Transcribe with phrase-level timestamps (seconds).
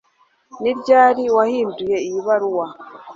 [0.61, 2.65] Ni ryari wahinduye iyi baruwa